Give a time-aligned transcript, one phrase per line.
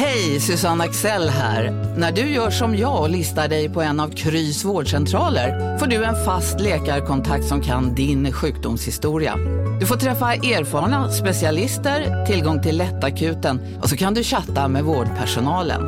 [0.00, 1.70] Hej, Susanne Axel här.
[1.96, 6.04] När du gör som jag och listar dig på en av Krys vårdcentraler får du
[6.04, 9.36] en fast läkarkontakt som kan din sjukdomshistoria.
[9.80, 15.82] Du får träffa erfarna specialister, tillgång till lättakuten och så kan du chatta med vårdpersonalen.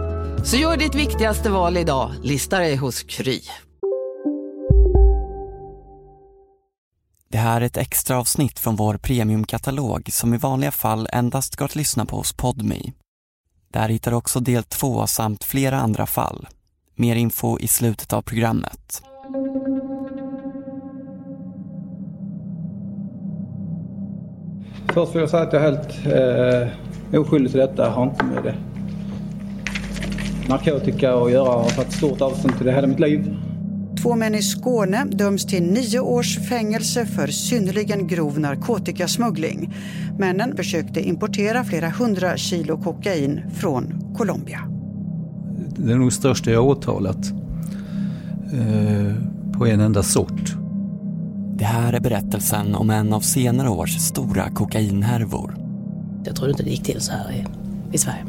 [0.44, 3.40] Så gör ditt viktigaste val idag, lista dig hos Kry.
[7.30, 11.64] Det här är ett extra avsnitt från vår premiumkatalog som i vanliga fall endast går
[11.64, 12.92] att lyssna på hos Podme.
[13.72, 16.48] Där hittar du också del två samt flera andra fall.
[16.94, 19.02] Mer info i slutet av programmet.
[24.94, 26.06] Först vill jag säga att jag är helt
[27.12, 27.82] eh, oskyldig till detta.
[27.82, 28.54] Jag har inte med det
[30.48, 31.44] narkotika att göra.
[31.44, 33.36] Jag har tagit stort avstånd till det hela mitt liv.
[34.02, 39.74] Två män i Skåne döms till nio års fängelse för synnerligen grov narkotikasmuggling.
[40.18, 44.60] Männen försökte importera flera hundra kilo kokain från Colombia.
[45.76, 47.32] Det är nog största jag åtalat
[48.52, 49.14] eh,
[49.58, 50.54] på en enda sort.
[51.54, 55.56] Det här är berättelsen om en av senare års stora kokainhärvor.
[56.24, 57.46] Jag tror inte det gick till så här i,
[57.92, 58.24] i Sverige.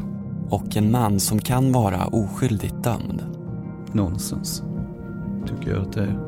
[0.50, 3.22] Och en man som kan vara oskyldigt dömd.
[3.92, 4.62] Nonsens,
[5.46, 6.18] tycker jag att det är.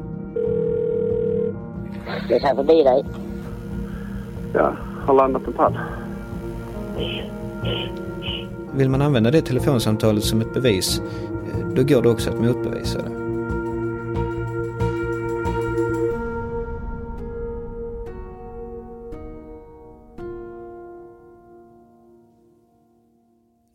[2.28, 3.04] Jag kan förbi dig.
[4.54, 5.78] Ja, har landat en pall.
[8.74, 13.02] Vill man använda det telefonsamtalet som ett bevis, eh, då går det också att motbevisa
[13.02, 13.10] det.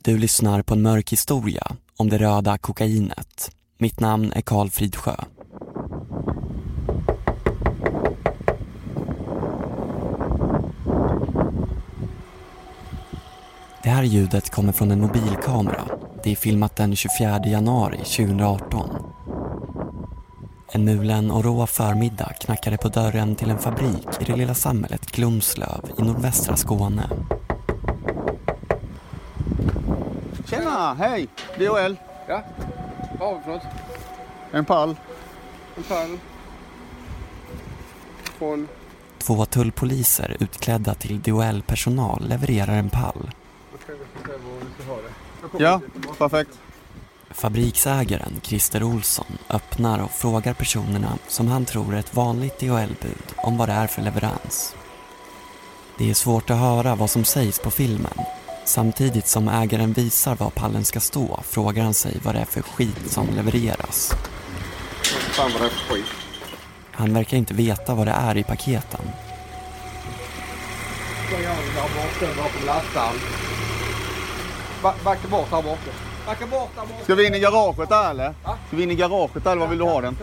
[0.04, 1.64] Du lyssnar på en mörk historia
[1.98, 3.52] om det röda kokainet.
[3.82, 5.16] Mitt namn är Karl Fridsjö.
[13.84, 15.82] Det här ljudet kommer från en mobilkamera.
[16.24, 18.90] Det är filmat den 24 januari 2018.
[20.72, 25.12] En mulen och rå förmiddag knackade på dörren till en fabrik i det lilla samhället
[25.12, 27.10] Glumslöv i nordvästra Skåne.
[30.50, 31.28] Tjena, hej!
[31.58, 31.96] DHL.
[32.28, 32.44] Ja,
[33.20, 33.64] vad har vi för något?
[34.52, 34.96] En pall.
[35.78, 36.18] En pall.
[38.24, 38.68] Från?
[39.18, 43.32] Två tullpoliser utklädda till DHL-personal levererar en pall.
[45.58, 45.82] Ja,
[46.18, 46.60] perfekt.
[47.30, 53.58] Fabriksägaren Christer Olsson öppnar och frågar personerna som han tror är ett vanligt DHL-bud om
[53.58, 54.76] vad det är för leverans.
[55.98, 58.14] Det är svårt att höra vad som sägs på filmen.
[58.66, 62.62] Samtidigt som ägaren visar var pallen ska stå frågar han sig vad det är för
[62.62, 64.14] skit som levereras.
[65.32, 66.06] Fan vad det är för skit.
[66.92, 69.02] Han verkar inte veta vad det är i paketen.
[74.82, 75.92] Backa bort här borta.
[76.26, 77.04] Backa bort där borta.
[77.04, 78.34] Ska vi in i garaget där eller?
[78.68, 80.18] Ska vi in i garaget där eller var vill du ha den?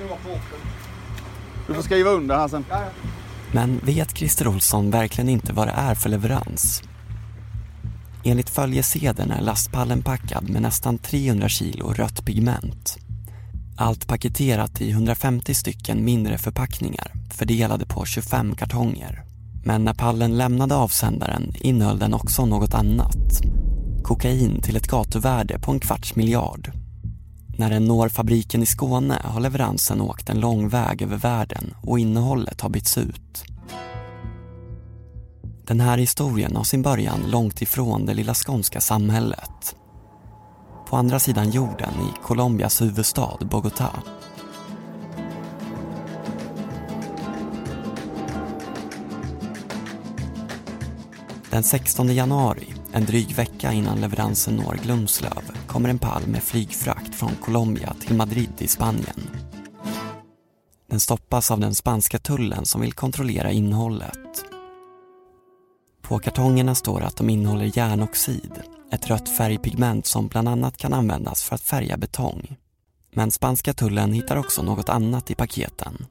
[1.66, 2.64] Du får skriva under här sen.
[3.52, 6.82] Men vet Christer Olsson verkligen inte vad det är för leverans?
[8.28, 12.98] Enligt följesedeln är lastpallen packad med nästan 300 kilo rött pigment.
[13.76, 19.24] Allt paketerat i 150 stycken mindre förpackningar fördelade på 25 kartonger.
[19.64, 23.40] Men när pallen lämnade avsändaren innehöll den också något annat.
[24.02, 26.72] Kokain till ett gatuvärde på en kvarts miljard.
[27.58, 31.98] När den når fabriken i Skåne har leveransen åkt en lång väg över världen och
[31.98, 33.44] innehållet har bytts ut.
[35.68, 39.76] Den här historien har sin början långt ifrån det lilla skånska samhället.
[40.88, 43.88] På andra sidan jorden i Colombias huvudstad Bogotá.
[51.50, 57.14] Den 16 januari, en dryg vecka innan leveransen når Glumslöv, kommer en pall med flygfrakt
[57.14, 59.30] från Colombia till Madrid i Spanien.
[60.90, 64.47] Den stoppas av den spanska tullen som vill kontrollera innehållet.
[66.08, 68.52] På kartongerna står att de innehåller järnoxid,
[68.92, 72.56] ett rött färgpigment som bland annat kan användas för att färga betong.
[73.14, 76.06] Men spanska tullen hittar också något annat i paketen.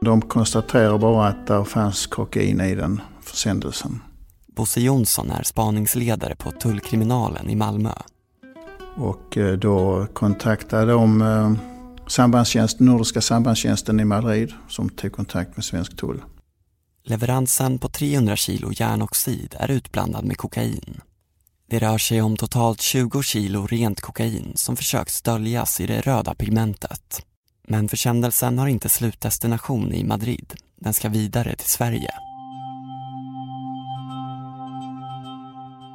[0.00, 4.00] De konstaterar bara att det fanns kokain i den försändelsen.
[4.46, 7.92] Bosse Jonsson är spaningsledare på tullkriminalen i Malmö.
[8.96, 11.52] Och eh, då kontaktade de eh,
[12.06, 16.22] sambandstjänst, Nordiska sambandstjänsten i Madrid som tog kontakt med svensk tull.
[17.08, 21.00] Leveransen på 300 kilo järnoxid är utblandad med kokain.
[21.70, 26.34] Det rör sig om totalt 20 kilo rent kokain som försöks döljas i det röda
[26.34, 27.26] pigmentet.
[27.68, 30.54] Men försändelsen har inte slutdestination i Madrid.
[30.80, 32.10] Den ska vidare till Sverige.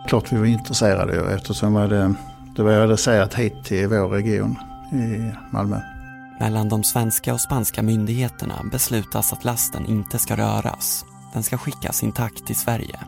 [0.07, 2.13] Klart vi var intresserade eftersom det,
[2.55, 4.55] det var adresserat hit till vår region
[4.91, 5.90] i Malmö.
[6.41, 11.05] Mellan de svenska och spanska myndigheterna beslutas att lasten inte ska röras.
[11.33, 12.99] Den ska skickas intakt till Sverige.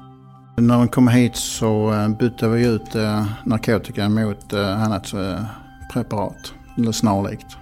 [0.58, 5.14] När den kom hit så eh, bytte vi ut eh, narkotikan mot eh, annat
[5.94, 7.58] preparat, eller snarlikt.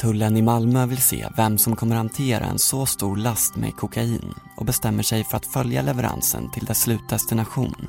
[0.00, 4.34] Tullen i Malmö vill se vem som kommer hantera en så stor last med kokain
[4.56, 7.88] och bestämmer sig för att följa leveransen till dess slutdestination.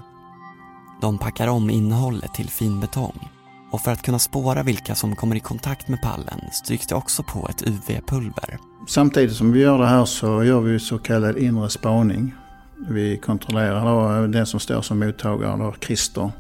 [1.01, 3.29] De packar om innehållet till finbetong
[3.71, 7.24] och för att kunna spåra vilka som kommer i kontakt med pallen stryks det också
[7.24, 8.57] på ett UV-pulver.
[8.88, 12.33] Samtidigt som vi gör det här så gör vi så kallad inre spaning.
[12.89, 16.31] Vi kontrollerar då den som står som mottagare, då Christer,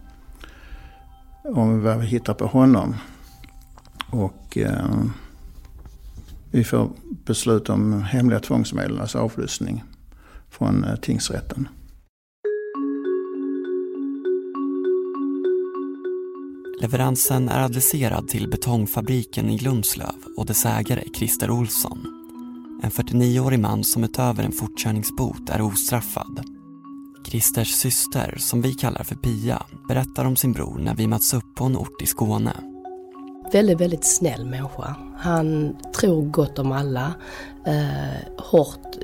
[1.43, 2.95] om vad vi hittar på honom.
[4.09, 5.03] Och eh,
[6.51, 6.89] vi får
[7.25, 9.83] beslut om hemliga tvångsmedel, alltså avlyssning,
[10.49, 11.67] från eh, tingsrätten.
[16.81, 21.99] Leveransen är adresserad till betongfabriken i Glumslöv och dess ägare Christer Olsson.
[22.83, 26.43] En 49-årig man som utöver en fortkörningsbot är ostraffad.
[27.25, 31.55] Christers syster, som vi kallar för Pia, berättar om sin bror när vi möts upp
[31.55, 32.53] på en ort i Skåne.
[33.51, 34.95] Väldigt, väldigt snäll människa.
[35.17, 37.13] Han tror gott om alla.
[37.65, 38.95] Eh, hårt,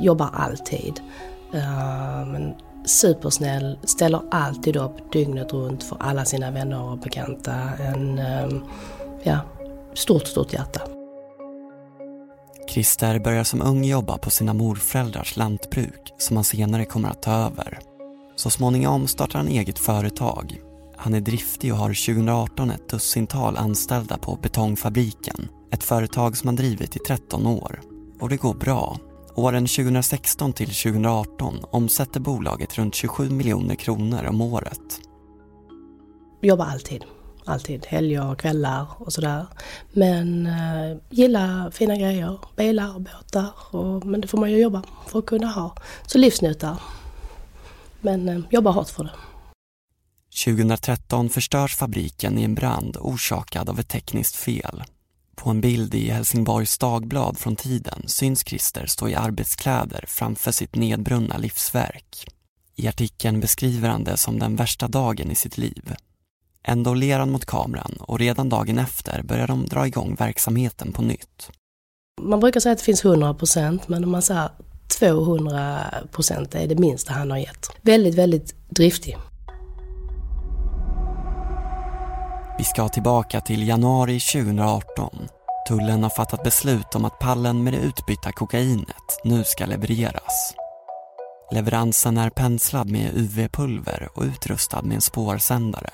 [0.00, 1.00] jobbar alltid.
[1.52, 2.54] Eh, men
[2.84, 7.54] supersnäll, ställer alltid upp dygnet runt för alla sina vänner och bekanta.
[7.78, 8.64] En, ehm,
[9.22, 9.38] ja,
[9.94, 10.80] stort, stort hjärta.
[12.70, 17.32] Christer börjar som ung jobba på sina morföräldrars lantbruk som han senare kommer att ta
[17.32, 17.78] över.
[18.36, 20.60] Så småningom startar han eget företag.
[20.96, 25.48] Han är driftig och har 2018 ett dussintal anställda på Betongfabriken.
[25.70, 27.80] Ett företag som han drivit i 13 år.
[28.20, 28.98] Och det går bra
[29.36, 35.00] Åren 2016 till 2018 omsätter bolaget runt 27 miljoner kronor om året.
[36.42, 37.04] Jobbar alltid.
[37.44, 37.86] Alltid.
[37.86, 39.46] Helger och kvällar och sådär.
[39.92, 42.38] Men uh, gillar fina grejer.
[42.56, 43.50] Bilar och båtar.
[43.70, 45.76] Och, men det får man ju jobba för att kunna ha.
[46.06, 46.76] Så livsnjutar.
[48.00, 49.12] Men uh, jobbar hårt för det.
[50.44, 54.82] 2013 förstörs fabriken i en brand orsakad av ett tekniskt fel.
[55.36, 60.74] På en bild i Helsingborgs Dagblad från tiden syns Christer stå i arbetskläder framför sitt
[60.74, 62.26] nedbrunna livsverk.
[62.76, 65.94] I artikeln beskriver han det som den värsta dagen i sitt liv.
[66.62, 71.02] Ändå ler han mot kameran och redan dagen efter börjar de dra igång verksamheten på
[71.02, 71.50] nytt.
[72.22, 74.50] Man brukar säga att det finns 100 procent men om man säger
[74.98, 75.80] 200
[76.12, 77.68] procent är det minsta han har gett.
[77.82, 79.16] Väldigt, väldigt driftig.
[82.64, 85.28] Vi ska tillbaka till januari 2018.
[85.68, 90.54] Tullen har fattat beslut om att pallen med det utbytta kokainet nu ska levereras.
[91.52, 95.90] Leveransen är penslad med UV-pulver och utrustad med en spårsändare.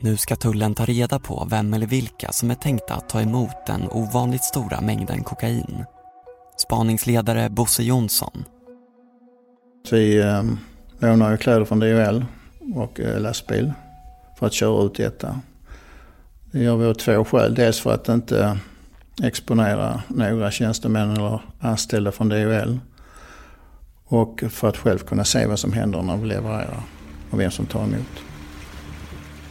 [0.00, 3.66] Nu ska tullen ta reda på vem eller vilka som är tänkta att ta emot
[3.66, 5.84] den ovanligt stora mängden kokain.
[6.56, 8.44] Spaningsledare Bosse Jonsson.
[9.90, 10.42] Vi eh,
[10.98, 12.24] lånar ju kläder från DHL
[12.74, 13.72] och eh, lastbil
[14.42, 15.40] för att köra ut detta.
[16.50, 17.54] Det gör vi av två skäl.
[17.54, 18.58] Dels för att inte
[19.22, 22.78] exponera några tjänstemän eller anställda från DHL.
[24.04, 26.82] Och för att själv kunna se vad som händer när vi levererar
[27.30, 28.22] och vem som tar emot.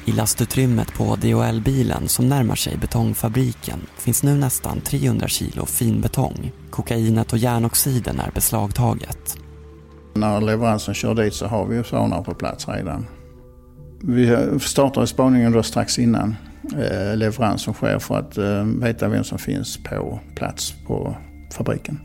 [0.06, 6.52] I lastutrymmet på DHL-bilen som närmar sig betongfabriken finns nu nästan 300 kilo finbetong.
[6.70, 9.38] Kokainet och järnoxiden är beslagtaget.
[10.14, 13.06] När leveransen kör dit så har vi spanare på plats redan.
[14.04, 16.36] Vi startar spaningen då strax innan
[16.78, 21.16] eh, leveransen sker för att eh, veta vem som finns på plats på
[21.58, 22.00] fabriken.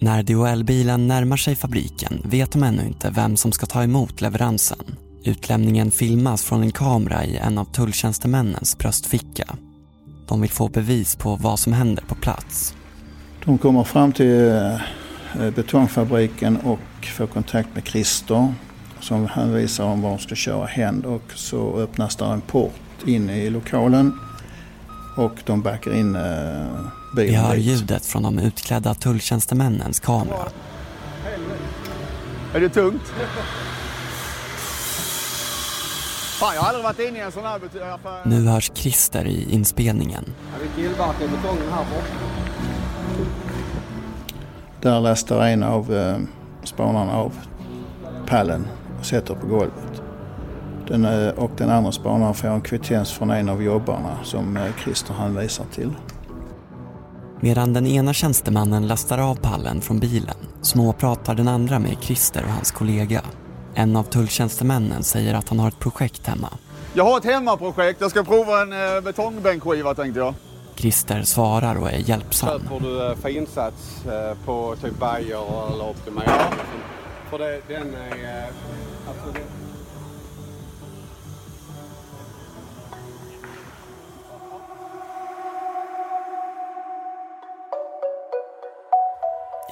[0.00, 4.78] När DHL-bilen närmar sig fabriken vet de ännu inte vem som ska ta emot leveransen.
[5.24, 9.44] Utlämningen filmas från en kamera i en av tulltjänstemännens bröstficka.
[10.28, 12.74] De vill få bevis på vad som händer på plats.
[13.44, 18.54] De kommer fram till eh, betongfabriken och får kontakt med Christer
[19.00, 22.72] som hänvisar om var de ska köra hän och så öppnas där en port
[23.06, 24.18] in i lokalen
[25.16, 26.22] och de backar in eh,
[27.16, 27.64] bilen Vi hör dit.
[27.64, 30.48] ljudet från de utklädda tulltjänstemännens kamera.
[32.54, 33.02] Är det tungt?
[36.40, 37.82] Fan, jag har aldrig varit inne i en sån här butik.
[38.24, 40.24] Nu hörs Christer i inspelningen.
[40.26, 42.14] Ja, vi tillverkar betongen här borta.
[44.80, 46.18] Där lastar en av eh,
[46.64, 47.32] spanarna av
[48.26, 48.66] pallen
[49.00, 50.02] och sätter på golvet.
[50.88, 54.62] Den, eh, och den andra spanaren får en kvittens från en av jobbarna som eh,
[54.84, 55.90] Christer hänvisar till.
[57.40, 62.50] Medan den ena tjänstemannen lastar av pallen från bilen småpratar den andra med Christer och
[62.50, 63.22] hans kollega.
[63.74, 66.48] En av tulltjänstemännen säger att han har ett projekt hemma.
[66.94, 68.00] Jag har ett hemmaprojekt.
[68.00, 70.34] Jag ska prova en eh, betongbänkskiva tänkte jag.
[70.74, 72.48] Christer svarar och är hjälpsam.
[72.48, 76.22] Köper du eh, finsats eh, på typ Bayer eller Optima?
[76.26, 76.32] Ja.
[77.30, 78.42] För det, den är...
[78.42, 78.48] Eh,
[79.08, 79.40] alltså det,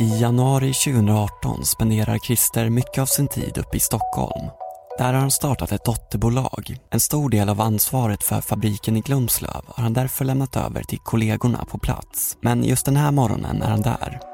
[0.01, 4.51] I januari 2018 spenderar Christer mycket av sin tid uppe i Stockholm.
[4.99, 6.77] Där har han startat ett dotterbolag.
[6.91, 10.99] En stor del av ansvaret för fabriken i Glumslöv har han därför lämnat över till
[10.99, 12.37] kollegorna på plats.
[12.41, 14.28] Men just den här morgonen är han där.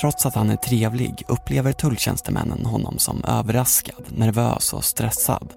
[0.00, 5.52] Trots att han är trevlig upplever tulltjänstemännen honom som överraskad, nervös och stressad.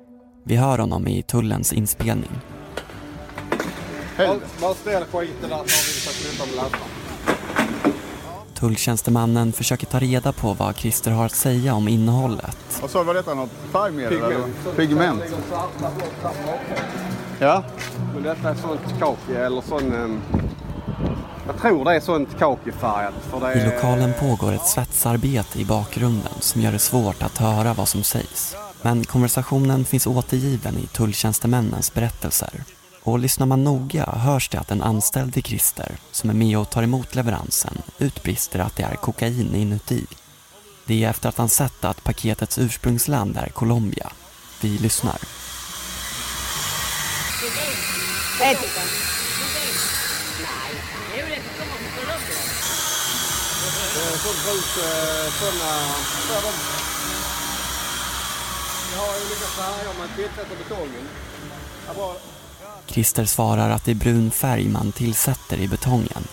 [0.45, 2.31] Vi hör honom i tullens inspelning.
[4.17, 6.83] bara, bara ställ skiten med lastaren.
[8.53, 12.57] Tulltjänstemannen försöker ta reda på vad Christer har att säga om innehållet.
[12.81, 14.09] Vad sa du, var detta något färgmedel?
[14.11, 14.55] Pigment.
[14.65, 14.75] eller?
[14.75, 15.23] Pigment.
[17.39, 17.63] Ja.
[18.13, 19.93] Men detta är sånt kaki eller sån...
[19.93, 20.21] ehm,
[21.47, 23.13] Jag tror det är sånt kakifärgat.
[23.31, 27.73] För det I lokalen pågår ett svetsarbete i bakgrunden som gör det svårt att höra
[27.73, 28.55] vad som sägs.
[28.81, 32.63] Men konversationen finns återgiven i tulltjänstemännens berättelser.
[33.03, 36.69] Och lyssnar man noga hörs det att en anställd till Christer, som är med och
[36.69, 40.05] tar emot leveransen, utbrister att det är kokain inuti.
[40.85, 44.11] Det är efter att han sett att paketets ursprungsland är Colombia.
[44.61, 45.17] Vi lyssnar.
[48.41, 49.16] eh,
[54.17, 55.71] sånt brus, eh, såna...
[56.27, 56.57] för dem.
[58.93, 61.07] Jag har olika färger man tillsätter betongen.
[62.85, 66.27] Christer svarar att det är brun färg man tillsätter i betongen.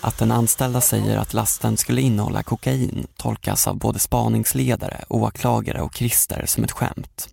[0.00, 5.94] Att den anställda säger att lasten skulle innehålla kokain tolkas av både spaningsledare, åklagare och
[5.94, 7.28] Christer som ett skämt.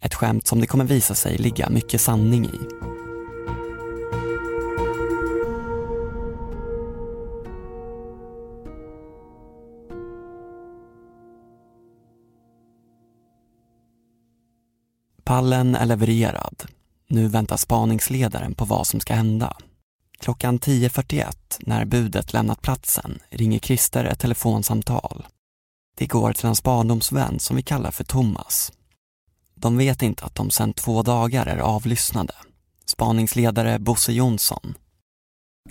[0.00, 3.01] Ett skämt som det kommer visa sig ligga mycket sanning i.
[15.24, 16.64] Pallen är levererad.
[17.08, 19.56] Nu väntar spaningsledaren på vad som ska hända.
[20.18, 25.26] Klockan 10.41, när budet lämnat platsen, ringer Christer ett telefonsamtal.
[25.96, 28.72] Det går till hans barndomsvän som vi kallar för Thomas.
[29.54, 32.34] De vet inte att de sedan två dagar är avlyssnade.
[32.86, 34.74] Spaningsledare Bosse Jonsson.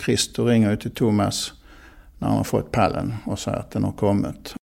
[0.06, 1.54] Christer ringer ju till Thomas
[2.20, 4.56] när han har fått pallen och säger att den har kommit.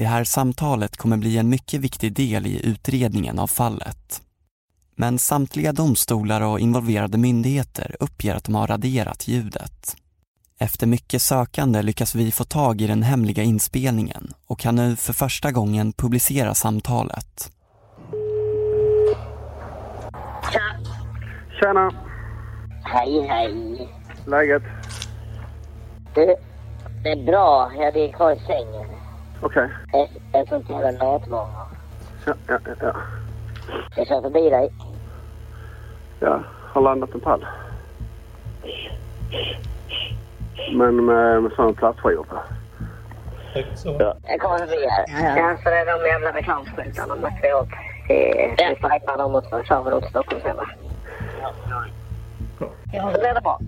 [0.00, 4.22] Det här samtalet kommer bli en mycket viktig del i utredningen av fallet.
[4.94, 9.96] Men samtliga domstolar och involverade myndigheter uppger att de har raderat ljudet.
[10.58, 15.12] Efter mycket sökande lyckas vi få tag i den hemliga inspelningen och kan nu för
[15.12, 17.52] första gången publicera samtalet.
[21.60, 21.90] Tjena.
[22.84, 23.88] Hej, hej.
[24.26, 24.62] Läget?
[26.14, 26.34] Du,
[27.02, 27.72] det är bra.
[27.78, 28.99] Jag ligger kvar i sängen.
[29.40, 29.68] Okej.
[29.92, 31.66] Jag, jag tror inte jag har matmånga.
[32.26, 32.92] Ja, ja, ja, ja.
[33.96, 34.72] Jag kör förbi dig.
[36.20, 36.40] Ja,
[36.72, 37.46] har landat en pall.
[40.72, 42.36] Men med, med sån plastskivor på.
[43.84, 44.14] Ja.
[44.22, 45.36] Jag kommer förbi här.
[45.38, 47.68] Ja, så det är de jävla reklamskyltarna man ska upp.
[48.08, 50.66] Vi får räkna dem och så kör vi dem till Stockholm sen va?
[52.92, 53.60] Ja, det blir det bra.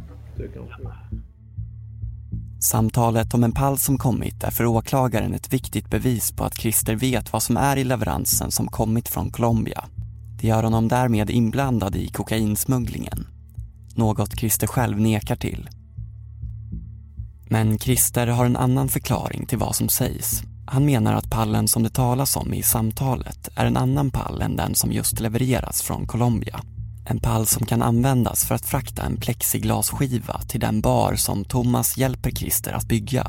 [2.63, 6.95] Samtalet om en pall som kommit är för åklagaren ett viktigt bevis på att Christer
[6.95, 9.85] vet vad som är i leveransen som kommit från Colombia.
[10.41, 13.27] Det gör honom därmed inblandad i kokainsmugglingen.
[13.95, 15.69] Något Christer själv nekar till.
[17.51, 20.43] Men Christer har en annan förklaring till vad som sägs.
[20.67, 24.57] Han menar att pallen som det talas om i samtalet är en annan pall än
[24.57, 26.61] den som just levereras från Colombia.
[27.05, 31.97] En pall som kan användas för att frakta en plexiglasskiva till den bar som Thomas
[31.97, 33.27] hjälper Christer att bygga.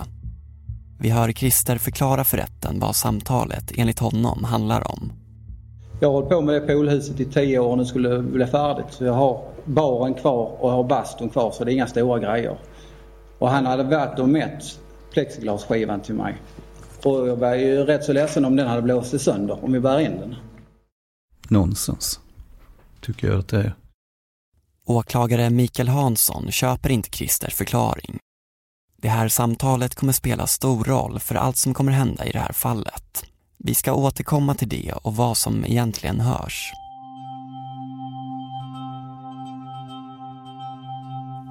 [0.99, 5.11] Vi hör Christer förklara för rätten vad samtalet enligt honom handlar om.
[5.99, 8.45] Jag har hållit på med det poolhuset i tio år och nu skulle det bli
[8.45, 8.85] färdigt.
[8.89, 12.57] Så jag har baren kvar och har bastun kvar så det är inga stora grejer.
[13.39, 14.63] Och han hade varit och mätt
[15.13, 16.37] plexiglasskivan till mig.
[17.03, 19.99] Och jag var ju rätt så ledsen om den hade blåst sönder, om vi bär
[19.99, 20.35] in den.
[21.49, 22.19] Nonsens,
[23.03, 23.75] tycker jag att det är.
[24.85, 28.19] Åklagare Mikael Hansson köper inte Christers förklaring.
[28.97, 32.53] Det här samtalet kommer spela stor roll för allt som kommer hända i det här
[32.53, 33.25] fallet.
[33.57, 36.71] Vi ska återkomma till det och vad som egentligen hörs.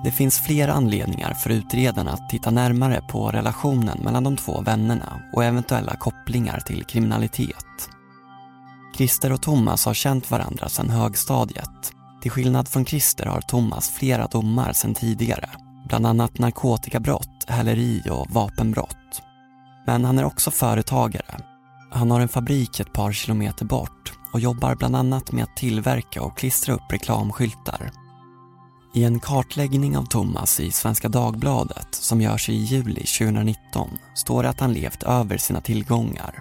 [0.04, 5.22] Det finns flera anledningar för utredarna att titta närmare på relationen mellan de två vännerna
[5.32, 7.91] och eventuella kopplingar till kriminalitet.
[8.96, 11.92] Christer och Thomas har känt varandra sedan högstadiet.
[12.22, 15.50] Till skillnad från Christer har Thomas flera domar sedan tidigare.
[15.88, 19.22] Bland annat narkotikabrott, häleri och vapenbrott.
[19.86, 21.36] Men han är också företagare.
[21.90, 26.22] Han har en fabrik ett par kilometer bort och jobbar bland annat med att tillverka
[26.22, 27.90] och klistra upp reklamskyltar.
[28.94, 34.48] I en kartläggning av Thomas i Svenska Dagbladet som görs i juli 2019 står det
[34.48, 36.40] att han levt över sina tillgångar.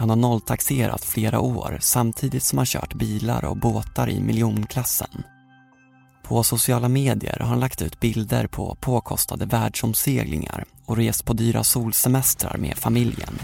[0.00, 5.22] Han har nolltaxerat flera år samtidigt som han kört bilar och båtar i miljonklassen.
[6.22, 11.64] På sociala medier har han lagt ut bilder på påkostade världsomseglingar och rest på dyra
[11.64, 13.38] solsemestrar med familjen.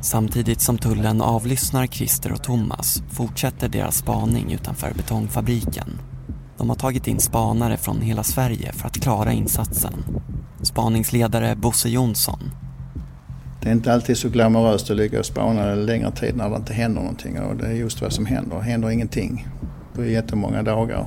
[0.00, 5.98] Samtidigt som tullen avlyssnar Christer och Thomas fortsätter deras spaning utanför betongfabriken.
[6.62, 10.04] De har tagit in spanare från hela Sverige för att klara insatsen.
[10.62, 12.50] Spaningsledare Bosse Jonsson.
[13.62, 16.72] Det är inte alltid så glamoröst att ligga och spana längre tid när det inte
[16.72, 18.56] händer någonting och det är just vad som händer.
[18.56, 19.48] Det händer ingenting
[19.94, 21.06] på jättemånga dagar.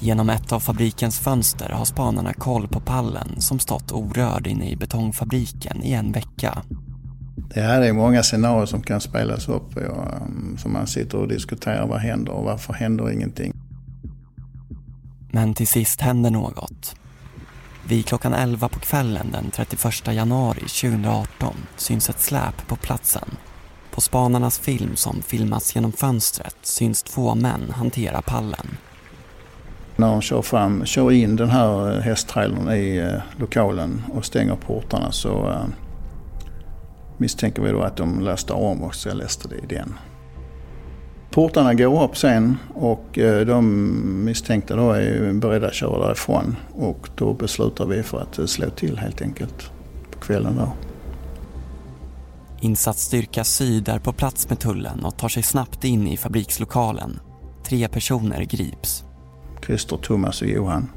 [0.00, 4.76] Genom ett av fabrikens fönster har spanarna koll på pallen som stått orörd inne i
[4.76, 6.62] betongfabriken i en vecka.
[7.54, 11.86] Det här är många scenarier som kan spelas upp och som man sitter och diskuterar.
[11.86, 13.52] Vad händer och varför händer ingenting?
[15.30, 16.96] Men till sist händer något.
[17.88, 23.28] Vid klockan 11 på kvällen den 31 januari 2018 syns ett släp på platsen.
[23.90, 28.76] På spanarnas film som filmats genom fönstret syns två män hantera pallen.
[29.96, 35.12] När de kör, fram, kör in den här hästtrailern i eh, lokalen och stänger portarna
[35.12, 35.64] så uh,
[37.16, 39.94] misstänker vi då att de lastar om och ska lästa det i den.
[41.30, 47.08] Portarna går upp sen och uh, de misstänkta då är beredda att köra därifrån och
[47.16, 49.70] då beslutar vi för att slå till helt enkelt
[50.10, 50.72] på kvällen då.
[52.60, 57.20] Insatsstyrka Syd är på plats med tullen och tar sig snabbt in i fabrikslokalen.
[57.64, 59.04] Tre personer grips.
[59.66, 60.88] Christer, Thomas och Johan.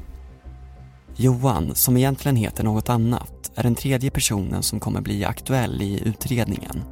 [1.20, 6.02] Johan, som egentligen heter något annat, är den tredje personen som kommer bli aktuell i
[6.04, 6.82] utredningen.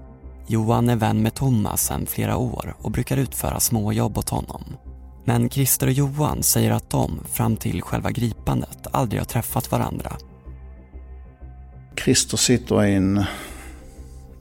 [0.46, 4.64] Johan är vän med Thomas sedan flera år och brukar utföra småjobb åt honom.
[5.24, 10.12] Men Christer och Johan säger att de, fram till själva gripandet, aldrig har träffat varandra.
[12.04, 13.24] Christer sitter i en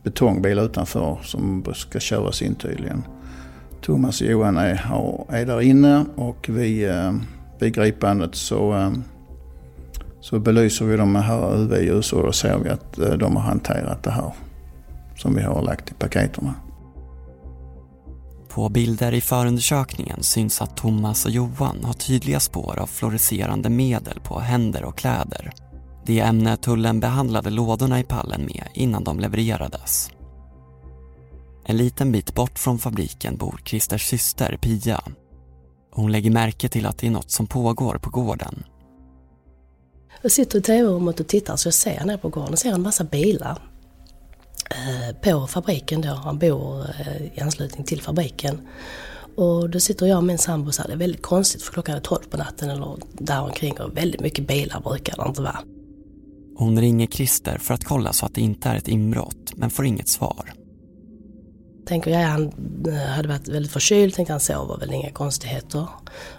[0.03, 3.03] betongbil utanför som ska köras in tydligen.
[3.81, 4.81] Thomas och Johan är,
[5.29, 7.13] är där inne och vid, eh,
[7.59, 8.91] vid gripandet så, eh,
[10.25, 13.43] så belyser vi dem med här UV-ljus och då ser vi att eh, de har
[13.43, 14.33] hanterat det här
[15.15, 16.53] som vi har lagt i paketerna.
[18.49, 24.19] På bilder i förundersökningen syns att Thomas och Johan har tydliga spår av fluorescerande medel
[24.19, 25.51] på händer och kläder.
[26.05, 30.11] Det ämne tullen behandlade lådorna i pallen med innan de levererades.
[31.65, 35.01] En liten bit bort från fabriken bor Christers syster Pia.
[35.91, 38.63] Hon lägger märke till att det är något som pågår på gården.
[40.25, 42.81] Jag sitter i tv-rummet och tittar så jag ser ner på gården och ser en
[42.81, 43.57] massa bilar
[44.69, 46.09] eh, på fabriken då.
[46.09, 48.61] Han bor eh, i anslutning till fabriken.
[49.35, 51.95] Och då sitter jag och min sambo och säger det är väldigt konstigt för klockan
[51.95, 55.59] är 12 på natten eller däromkring och väldigt mycket bilar brukar det inte vara.
[56.57, 59.85] Hon ringer Christer för att kolla så att det inte är ett inbrott men får
[59.85, 60.53] inget svar.
[61.85, 62.51] Tänker jag, han
[63.15, 65.87] hade varit väldigt förkyld, tänkte han sover väl inga konstigheter.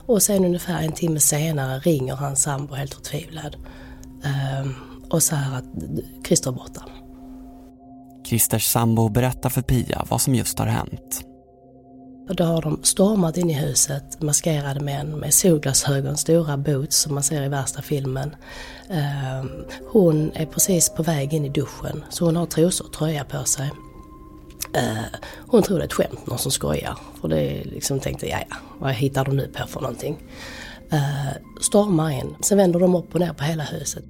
[0.07, 3.57] Och sen ungefär en timme senare ringer hans sambo helt förtvivlad.
[4.25, 4.75] Ehm,
[5.11, 5.65] och säger att
[6.27, 6.83] Christer är borta.
[8.27, 11.25] Christers sambo berättar för Pia vad som just har hänt.
[12.29, 17.15] Och då har de stormat in i huset maskerade män med solglasögon, stora boots som
[17.15, 18.37] man ser i värsta filmen.
[18.91, 19.51] Ehm,
[19.93, 23.45] hon är precis på väg in i duschen så hon har trosor och tröja på
[23.45, 23.71] sig.
[24.77, 25.05] Uh,
[25.47, 26.99] hon tror det är ett skämt, någon som skojar.
[27.21, 30.17] För det liksom tänkte, ja ja, vad hittar de nu på för någonting?
[30.93, 34.05] Uh, stormar in, sen vänder de upp och ner på hela huset.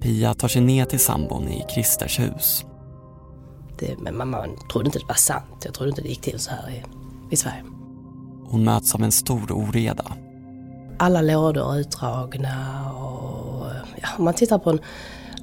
[0.00, 2.64] Pia tar sig ner till sambon i Christers hus.
[3.78, 5.62] Det, men man, man trodde inte det var sant.
[5.64, 6.82] Jag trodde inte det gick till så här i,
[7.30, 7.64] i Sverige.
[8.44, 10.04] Hon möts av en stor oreda.
[10.98, 13.66] Alla lådor är utdragna och
[14.02, 14.80] ja, om man tittar på en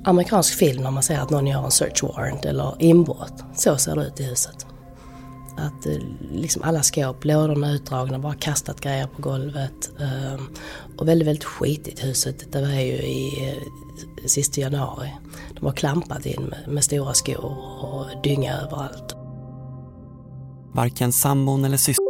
[0.06, 3.44] amerikansk film när man ser att någon gör en search warrant eller inbrott.
[3.56, 4.66] Så ser det ut i huset.
[5.58, 5.98] Att eh,
[6.32, 9.92] liksom alla skåp, lådorna utdragna, bara kastat grejer på golvet.
[10.00, 10.42] Eh,
[10.98, 12.52] och väldigt, väldigt skitigt huset.
[12.52, 15.14] Det var ju i eh, sista januari.
[15.60, 19.16] De har klampat in med, med stora skor och dynga överallt.
[20.74, 22.06] Varken sambon eller syster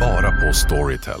[0.00, 1.20] Bara på Storytel.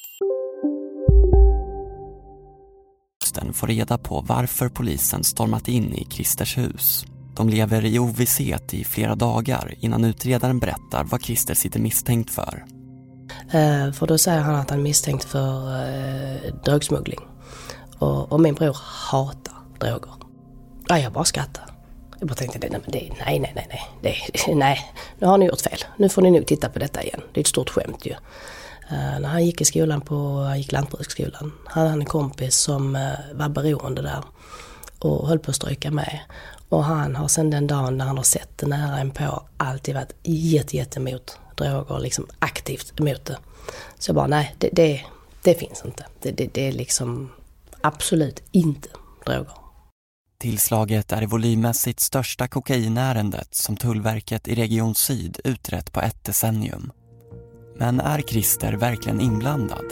[3.53, 7.05] Får reda på varför polisen stormat in i Christers hus.
[7.35, 12.65] De lever i ovisshet i flera dagar innan utredaren berättar vad Christer sitter misstänkt för.
[13.51, 17.19] Eh, för då säger han att han är misstänkt för eh, drogsmuggling.
[17.97, 20.13] Och, och, min bror hatar droger.
[20.87, 21.65] Ja, jag bara skrattar.
[22.19, 24.25] Jag bara tänkte, nej, nej, nej, nej, nej, nej,
[24.55, 25.79] nej, nu har ni gjort fel.
[25.97, 27.21] Nu får ni nog titta på detta igen.
[27.33, 28.13] Det är ett stort skämt ju.
[28.91, 32.95] Eh, när han gick i skolan på, han gick lantbruksskolan, hade han en kompis som
[32.95, 34.23] eh, var beroende där
[34.99, 36.19] och höll på att stryka med.
[36.69, 39.95] Och han har sedan den dagen när han har sett det nära en på alltid
[39.95, 43.37] varit jätte, jätte emot droger, liksom aktivt emot det.
[43.99, 45.05] Så jag bara, nej, det, det,
[45.43, 46.05] det finns inte.
[46.21, 47.31] Det, det, det är liksom
[47.81, 48.89] absolut inte
[49.25, 49.53] droger.
[50.37, 56.91] Tillslaget är det volymmässigt största kokainärendet som Tullverket i Region Syd utrett på ett decennium.
[57.77, 59.85] Men är Christer verkligen inblandad?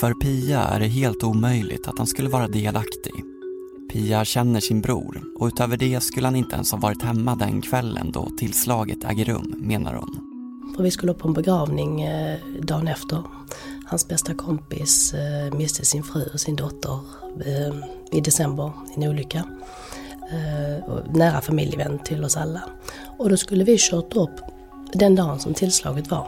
[0.00, 3.12] För Pia är det helt omöjligt att han skulle vara delaktig.
[3.92, 7.62] Pia känner sin bror och utöver det skulle han inte ens ha varit hemma den
[7.62, 10.29] kvällen då tillslaget äger rum, menar hon.
[10.80, 13.22] För vi skulle på en begravning eh, dagen efter.
[13.86, 17.00] Hans bästa kompis eh, miste sin fru och sin dotter
[17.46, 17.74] eh,
[18.12, 19.44] i december i en olycka.
[21.14, 22.62] Nära familjevän till oss alla.
[23.18, 24.30] Och då skulle vi kört upp
[24.92, 26.26] den dagen som tillslaget var.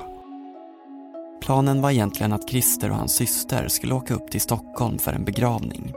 [1.43, 5.25] Planen var egentligen att Christer och hans syster skulle åka upp till Stockholm för en
[5.25, 5.95] begravning.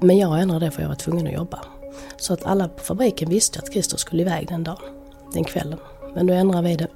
[0.00, 1.58] Men jag ändrade det för jag var tvungen att jobba.
[2.16, 4.78] Så att alla på fabriken visste att Christer skulle iväg den dagen,
[5.32, 5.78] den kvällen.
[6.14, 6.88] Men då ändrade vi det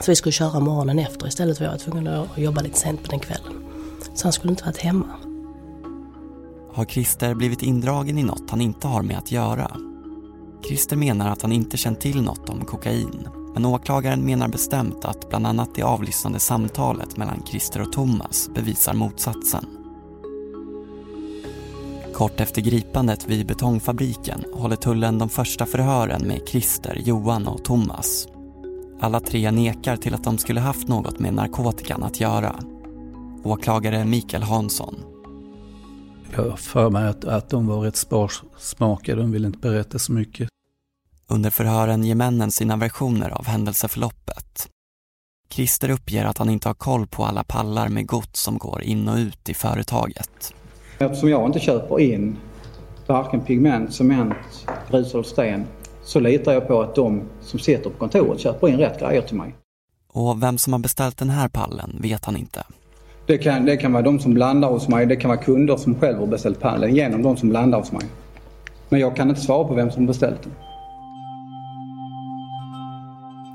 [0.00, 3.02] så vi skulle köra morgonen efter istället för jag var tvungen att jobba lite sent
[3.02, 3.52] på den kvällen.
[4.14, 5.06] Så han skulle inte varit hemma.
[6.74, 9.76] Har Christer blivit indragen i något han inte har med att göra?
[10.68, 15.28] Christer menar att han inte känt till något om kokain men åklagaren menar bestämt att
[15.28, 19.66] bland annat det avlyssnade samtalet mellan Christer och Thomas bevisar motsatsen.
[22.14, 28.28] Kort efter gripandet vid betongfabriken håller tullen de första förhören med Christer, Johan och Thomas.
[29.02, 32.56] Alla tre nekar till att de skulle haft något med narkotikan att göra.
[33.44, 34.94] Åklagare Mikael Hansson.
[36.36, 40.12] Jag har för mig att, att de var rätt sparsmakade, de ville inte berätta så
[40.12, 40.48] mycket.
[41.26, 44.68] Under förhören ger männen sina versioner av händelseförloppet.
[45.48, 49.08] Christer uppger att han inte har koll på alla pallar med gods som går in
[49.08, 50.54] och ut i företaget.
[50.98, 52.36] Eftersom jag inte köper in
[53.06, 55.66] varken pigment, cement, grus eller sten
[56.04, 59.36] så litar jag på att de som sitter på kontoret köper in rätt grejer till
[59.36, 59.54] mig.
[60.12, 62.64] Och vem som har beställt den här pallen vet han inte.
[63.26, 65.94] Det kan, det kan vara de som blandar hos mig, det kan vara kunder som
[65.94, 68.06] själva har beställt pallen genom de som blandar hos mig.
[68.88, 70.52] Men jag kan inte svara på vem som beställt den.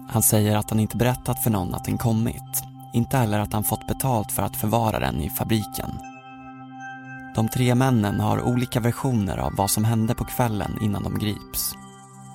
[0.09, 2.63] Han säger att han inte berättat för någon att den kommit.
[2.93, 5.89] Inte heller att han fått betalt för att förvara den i fabriken.
[7.35, 11.73] De tre männen har olika versioner av vad som hände på kvällen innan de grips.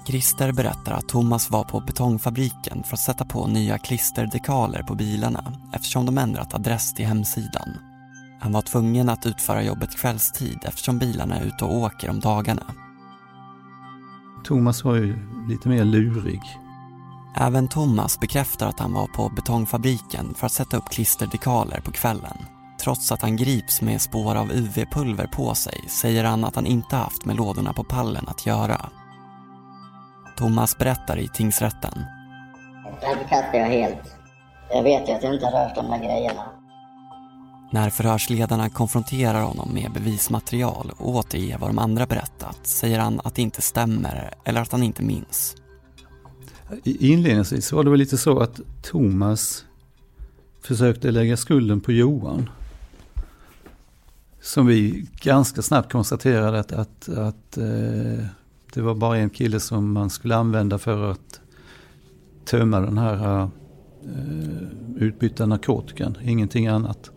[0.06, 5.52] Christer berättar att Thomas var på betongfabriken för att sätta på nya klisterdekaler på bilarna
[5.72, 7.78] eftersom de ändrat adress till hemsidan.
[8.40, 12.62] Han var tvungen att utföra jobbet kvällstid eftersom bilarna är ute och åker om dagarna.
[14.44, 16.42] Thomas var ju lite mer lurig.
[17.36, 22.36] Även Thomas bekräftar att han var på betongfabriken för att sätta upp klisterdekaler på kvällen.
[22.80, 26.96] Trots att han grips med spår av UV-pulver på sig säger han att han inte
[26.96, 28.90] haft med lådorna på pallen att göra.
[30.42, 32.04] Thomas berättar i tingsrätten.
[33.00, 34.16] Den förkastar jag helt.
[34.70, 36.42] Jag vet ju att jag inte har rört de där grejerna.
[37.70, 43.34] När förhörsledarna konfronterar honom med bevismaterial och återger vad de andra berättat säger han att
[43.34, 45.56] det inte stämmer eller att han inte minns.
[46.84, 49.64] Inledningsvis var det väl lite så att Thomas
[50.62, 52.50] försökte lägga skulden på Johan.
[54.40, 58.26] Som vi ganska snabbt konstaterade att, att, att eh,
[58.74, 61.40] det var bara en kille som man skulle använda för att
[62.44, 63.48] tömma den här eh,
[64.96, 67.10] utbytta narkotikan, ingenting annat.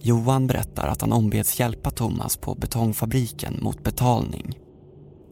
[0.00, 4.58] Johan berättar att han ombeds hjälpa Thomas på betongfabriken mot betalning.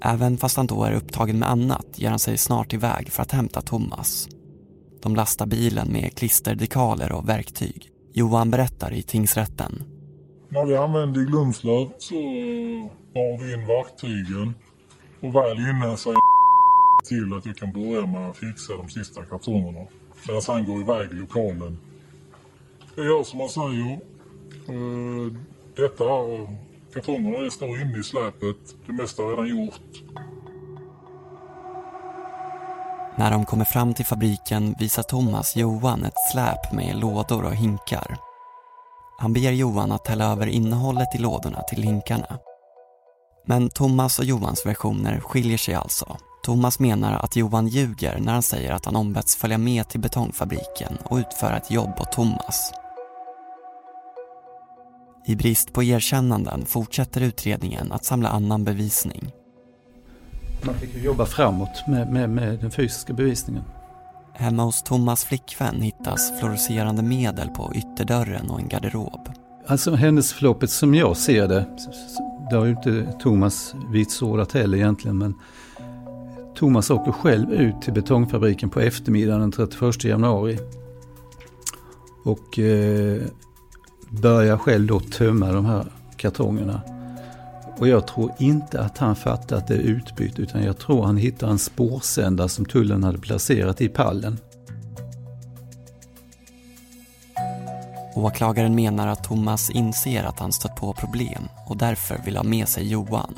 [0.02, 3.32] Även fast han då är upptagen med annat ger han sig snart iväg för att
[3.32, 4.28] hämta Thomas.
[5.02, 7.90] De lastar bilen med klisterdekaler och verktyg.
[8.12, 9.82] Johan berättar i tingsrätten.
[10.48, 12.14] När vi använde glömslöv så
[13.14, 14.54] bar vi in verktygen
[15.20, 16.18] och väl inne säger
[17.04, 19.86] till att jag kan börja med att fixa de sista kartongerna.
[20.26, 21.78] Medan han går iväg i lokalen.
[22.96, 24.00] Jag gör som han säger.
[24.68, 25.32] Uh,
[25.76, 26.56] detta är
[26.94, 28.76] kartongerna står inne i släpet.
[28.86, 30.02] Det mesta är redan gjort.
[33.16, 38.16] När de kommer fram till fabriken visar Thomas Johan ett släp med lådor och hinkar.
[39.18, 42.38] Han ber Johan att hälla över innehållet i lådorna till hinkarna.
[43.46, 46.16] Men Thomas och Johans versioner skiljer sig alltså.
[46.42, 50.98] Thomas menar att Johan ljuger när han säger att han ombetts följa med till betongfabriken
[51.04, 52.72] och utföra ett jobb åt Thomas.
[55.26, 59.32] I brist på erkännanden fortsätter utredningen att samla annan bevisning.
[60.62, 63.64] Man fick ju jobba framåt med, med, med den fysiska bevisningen.
[64.34, 69.28] Hemma hos Thomas flickvän hittas fluorescerande medel på ytterdörren och en garderob.
[69.66, 71.66] Alltså händelseförloppet som jag ser det,
[72.50, 75.34] det har ju inte Thomas vitsordat heller egentligen, men
[76.56, 80.58] Thomas åker själv ut till betongfabriken på eftermiddagen den 31 januari.
[82.24, 83.22] Och eh,
[84.08, 85.84] börjar själv då tömma de här
[86.16, 86.80] kartongerna.
[87.78, 91.16] Och jag tror inte att han fattar att det är utbytt utan jag tror han
[91.16, 94.38] hittar en spårsändare som tullen hade placerat i pallen.
[98.24, 102.68] Åklagaren menar att Thomas inser att han stött på problem och därför vill ha med
[102.68, 103.34] sig Johan.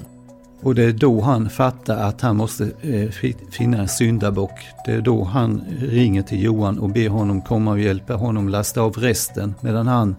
[0.62, 4.60] Och det är då han fattar att han måste eh, finna en syndabock.
[4.86, 8.80] Det är då han ringer till Johan och ber honom komma och hjälpa honom lasta
[8.80, 10.16] av resten medan han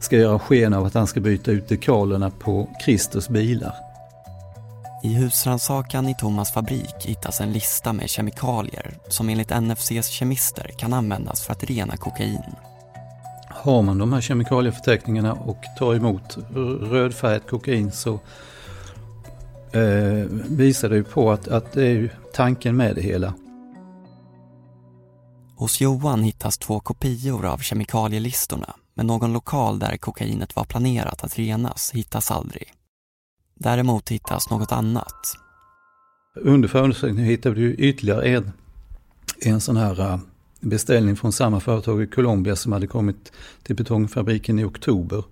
[0.00, 3.74] ska göra sken av att han ska byta ut dekalerna på Christers bilar.
[5.02, 10.92] I husrannsakan i Thomas fabrik hittas en lista med kemikalier som enligt NFCs kemister kan
[10.92, 12.54] användas för att rena kokain.
[13.62, 16.38] Har man de här kemikalieförteckningarna och tar emot
[16.90, 18.20] rödfärgat kokain så
[19.72, 23.34] eh, visar det ju på att, att det är tanken med det hela.
[25.56, 31.38] Hos Johan hittas två kopior av kemikalielistorna men någon lokal där kokainet var planerat att
[31.38, 32.72] renas hittas aldrig.
[33.54, 35.36] Däremot hittas något annat.
[36.34, 38.52] Under förundersökningen hittade vi ytterligare en,
[39.40, 40.18] en sån här äh,
[40.60, 45.24] beställning från samma företag i Colombia som hade kommit till betongfabriken i oktober.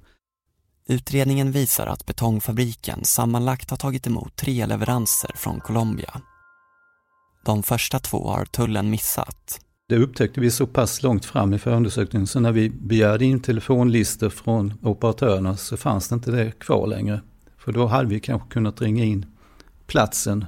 [0.88, 6.20] Utredningen visar att betongfabriken sammanlagt har tagit emot tre leveranser från Colombia.
[7.44, 9.60] De första två har tullen missat.
[9.88, 14.28] Det upptäckte vi så pass långt fram i förundersökningen så när vi begärde in telefonlistor
[14.28, 17.20] från operatörerna så fanns det inte det kvar längre.
[17.58, 19.26] För då hade vi kanske kunnat ringa in
[19.86, 20.44] platsen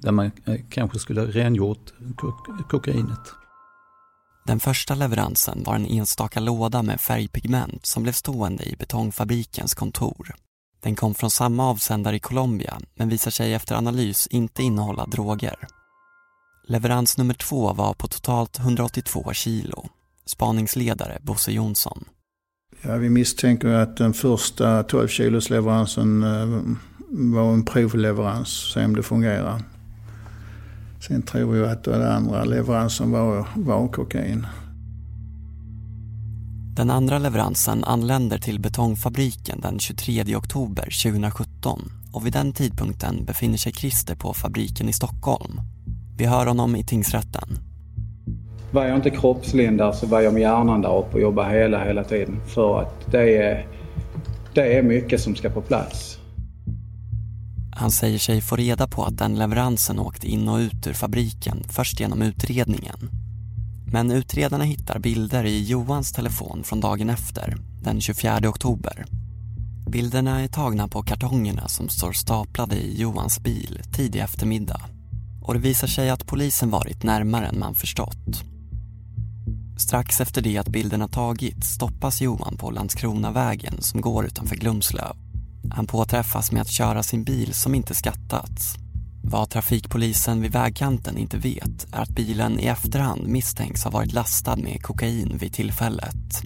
[0.00, 1.92] där man eh, kanske skulle ha rengjort
[2.68, 3.41] kokainet.
[4.46, 10.34] Den första leveransen var en enstaka låda med färgpigment som blev stående i betongfabrikens kontor.
[10.82, 15.56] Den kom från samma avsändare i Colombia men visar sig efter analys inte innehålla droger.
[16.68, 19.88] Leverans nummer två var på totalt 182 kilo.
[20.26, 22.04] Spaningsledare Bosse Jonsson.
[22.82, 26.76] Ja, vi misstänker att den första 12 kilos leveransen eh,
[27.10, 29.62] var en provleverans, se om det fungerar.
[31.06, 34.46] Sen tror vi att den andra leveransen var, var kokain.
[36.76, 43.56] Den andra leveransen anländer till betongfabriken den 23 oktober 2017 och vid den tidpunkten befinner
[43.56, 45.60] sig Christer på fabriken i Stockholm
[46.18, 47.48] Vi hör honom i tingsrätten.
[48.70, 52.04] Var jag inte kroppslindar så var jag med hjärnan där uppe och jobbade hela, hela
[52.04, 52.40] tiden.
[52.46, 53.66] För att det är,
[54.54, 56.21] det är mycket som ska på plats.
[57.74, 61.64] Han säger sig få reda på att den leveransen åkte in och ut ur fabriken
[61.68, 63.10] först genom utredningen.
[63.92, 69.04] Men utredarna hittar bilder i Johans telefon från dagen efter, den 24 oktober.
[69.90, 74.80] Bilderna är tagna på kartongerna som står staplade i Johans bil tidig eftermiddag.
[75.42, 78.44] Och det visar sig att polisen varit närmare än man förstått.
[79.78, 85.31] Strax efter det att bilderna tagits stoppas Johan på Landskronavägen som går utanför Glumslöv.
[85.70, 88.74] Han påträffas med att köra sin bil som inte skattats.
[89.24, 94.56] Vad trafikpolisen vid vägkanten inte vet är att bilen i efterhand misstänks ha varit lastad
[94.56, 96.42] med kokain vid tillfället.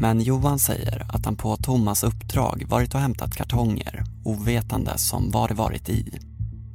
[0.00, 5.50] Men Johan säger att han på Thomas uppdrag varit och hämtat kartonger ovetande om vad
[5.50, 6.18] det varit i.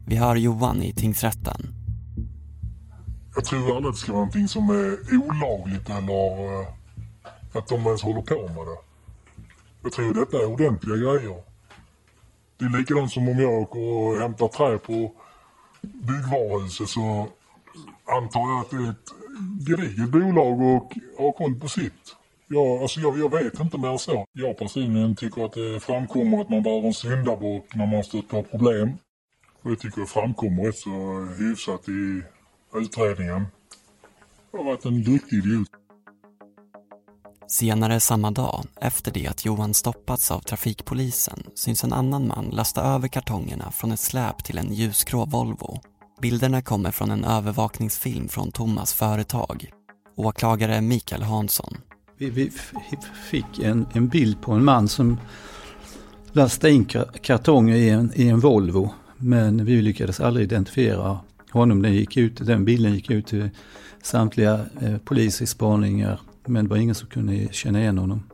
[0.06, 1.74] Vi hör Johan i tingsrätten.
[3.36, 6.68] Jag tror aldrig att det ska vara någonting som är olagligt eller eh,
[7.54, 8.87] att de ens håller på med det.
[9.84, 11.44] Jag tror detta är ordentliga grejer.
[12.58, 15.12] Det är likadant som om jag åker och hämtar trä på
[15.82, 17.28] byggvaruhuset så
[18.06, 19.10] antar jag att det är ett
[19.68, 22.16] gediget bolag och har koll på sitt.
[22.48, 24.26] Ja, alltså jag, jag vet inte mer än så.
[24.34, 28.44] Jag personligen tycker att det framkommer att man behöver en syndabock när man stöter på
[28.44, 28.90] problem.
[29.62, 32.24] Och det tycker jag framkommer rätt så hyfsat i
[32.74, 33.46] utredningen.
[34.52, 35.70] Jag har varit en riktig idiot.
[37.50, 42.82] Senare samma dag, efter det att Johan stoppats av trafikpolisen, syns en annan man lasta
[42.82, 45.80] över kartongerna från ett släp till en ljusgrå Volvo.
[46.22, 49.72] Bilderna kommer från en övervakningsfilm från Thomas företag.
[50.16, 51.78] Åklagare Mikael Hansson.
[52.18, 52.52] Vi, vi
[53.30, 55.18] fick en, en bild på en man som
[56.32, 56.86] lastade in
[57.22, 58.94] kartonger i en, i en Volvo.
[59.18, 61.20] Men vi lyckades aldrig identifiera
[61.52, 61.82] honom.
[61.82, 63.50] Den, gick ut, den bilden gick ut till
[64.04, 68.30] samtliga eh, poliser spaningar men det var ingen som kunde känna igen honom.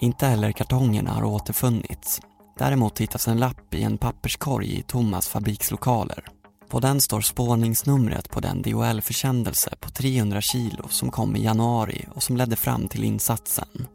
[0.00, 2.20] Inte heller kartongerna har återfunnits.
[2.58, 6.24] Däremot hittas en lapp i en papperskorg i Thomas fabrikslokaler.
[6.68, 12.22] På den står spårningsnumret på den DHL-försändelse på 300 kilo som kom i januari och
[12.22, 13.86] som ledde fram till insatsen.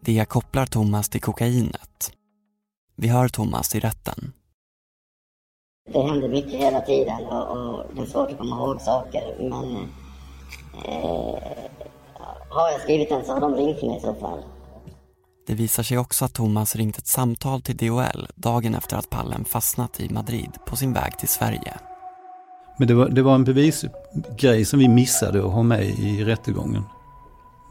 [0.00, 2.12] Det kopplar Thomas till kokainet.
[2.96, 4.32] Vi hör Thomas i rätten.
[5.92, 9.88] Det händer mycket hela tiden och, och det är svårt att komma ihåg saker men
[12.50, 14.38] har jag skrivit den så har de ringt mig i så fall.
[15.46, 19.44] Det visar sig också att Thomas ringt ett samtal till DHL dagen efter att pallen
[19.44, 21.74] fastnat i Madrid på sin väg till Sverige.
[22.78, 26.82] Men det var, det var en bevisgrej som vi missade att ha med i rättegången.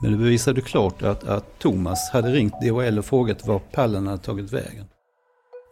[0.02, 4.24] Men det bevisade klart att, att Thomas hade ringt DHL och frågat var pallen hade
[4.24, 4.86] tagit vägen.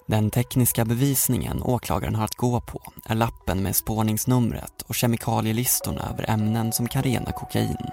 [0.07, 6.29] Den tekniska bevisningen åklagaren har att gå på är lappen med spårningsnumret och kemikalielistorna över
[6.29, 7.91] ämnen som kan rena kokain.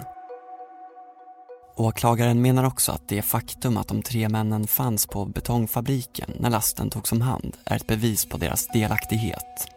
[1.75, 6.89] Åklagaren menar också att det faktum att de tre männen fanns på betongfabriken när lasten
[6.89, 9.67] togs om hand är ett bevis på deras delaktighet.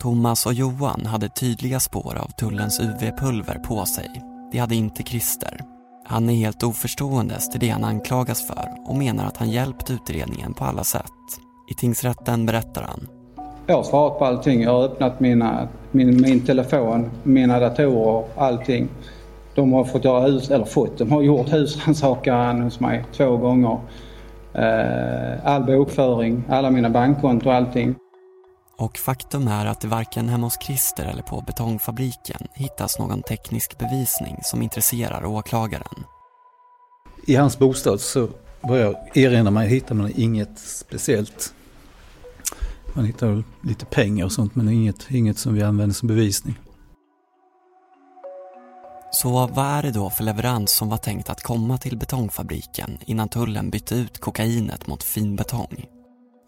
[0.00, 4.22] Thomas och Johan hade tydliga spår av tullens UV-pulver på sig.
[4.52, 5.60] Det hade inte Christer.
[6.12, 10.54] Han är helt oförstående till det han anklagas för och menar att han hjälpt utredningen
[10.54, 11.12] på alla sätt.
[11.70, 13.08] I tingsrätten berättar han.
[13.66, 14.62] Jag har svarat på allting.
[14.62, 18.88] Jag har öppnat mina, min, min telefon, mina datorer, allting.
[19.54, 23.78] De har fått göra hus, eller fått, de har gjort husrannsakan hos mig två gånger.
[24.54, 27.94] Eh, all bokföring, alla mina bankkonton och allting.
[28.76, 33.78] Och faktum är att det varken hemma hos Christer eller på betongfabriken hittas någon teknisk
[33.78, 36.04] bevisning som intresserar åklagaren.
[37.26, 38.28] I hans bostad så
[38.60, 41.54] vad jag erinrar mig hittar man inget speciellt.
[42.94, 46.58] Man hittar lite pengar och sånt men inget, inget som vi använder som bevisning.
[49.12, 53.28] Så vad är det då för leverans som var tänkt att komma till betongfabriken innan
[53.28, 55.86] tullen bytte ut kokainet mot finbetong?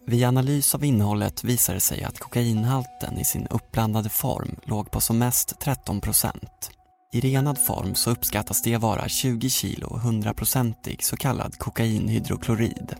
[0.06, 5.00] Vid analys av innehållet visade det sig att kokainhalten i sin uppblandade form låg på
[5.00, 6.70] som mest 13 procent.
[7.12, 12.94] I renad form så uppskattas det vara 20 kilo 100-procentig så kallad kokainhydroklorid.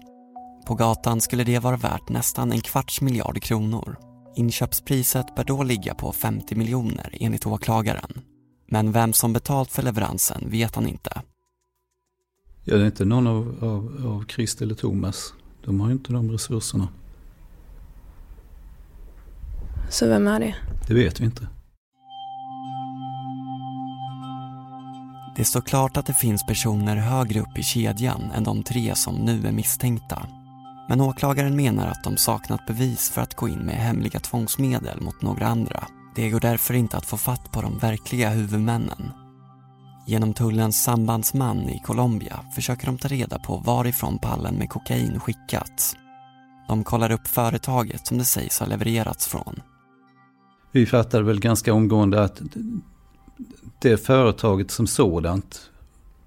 [0.66, 3.96] På gatan skulle det vara värt nästan en kvarts miljard kronor.
[4.36, 8.20] Inköpspriset bör då ligga på 50 miljoner enligt åklagaren.
[8.66, 11.22] Men vem som betalt för leveransen vet han inte.
[12.64, 15.34] Ja, det är inte någon av, av, av Christ eller Thomas.
[15.64, 16.88] De har inte de resurserna.
[19.90, 20.54] Så vem är det?
[20.88, 21.48] Det vet vi inte.
[25.36, 29.14] Det står klart att det finns personer högre upp i kedjan än de tre som
[29.14, 30.26] nu är misstänkta.
[30.88, 35.22] Men åklagaren menar att de saknat bevis för att gå in med hemliga tvångsmedel mot
[35.22, 35.84] några andra.
[36.14, 39.23] Det går därför inte att få fatt på de verkliga huvudmännen.
[40.07, 45.96] Genom tullens sambandsman i Colombia försöker de ta reda på varifrån pallen med kokain skickats.
[46.68, 49.61] De kollar upp företaget som det sägs ha levererats från.
[50.72, 52.42] Vi fattade väl ganska omgående att
[53.80, 55.70] det företaget som sådant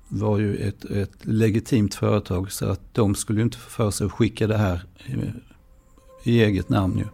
[0.07, 4.05] var ju ett, ett legitimt företag så att de skulle ju inte få för sig
[4.05, 5.13] att skicka det här i,
[6.30, 7.05] i eget namn ju.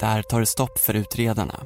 [0.00, 1.60] Där tar det stopp för utredarna.